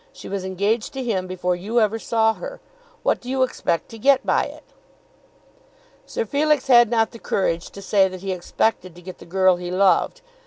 She 0.11 0.27
was 0.27 0.43
engaged 0.43 0.93
to 0.93 1.03
him 1.03 1.27
before 1.27 1.55
you 1.55 1.79
ever 1.79 1.99
saw 1.99 2.33
her. 2.33 2.59
What 3.03 3.21
do 3.21 3.29
you 3.29 3.43
expect 3.43 3.87
to 3.89 3.99
get 3.99 4.25
by 4.25 4.45
it?" 4.45 4.63
Sir 6.07 6.25
Felix 6.25 6.65
had 6.65 6.89
not 6.89 7.11
the 7.11 7.19
courage 7.19 7.69
to 7.69 7.83
say 7.83 8.07
that 8.07 8.21
he 8.21 8.31
expected 8.31 8.95
to 8.95 9.01
get 9.03 9.19
the 9.19 9.25
girl 9.27 9.57
he 9.57 9.69
loved. 9.69 10.21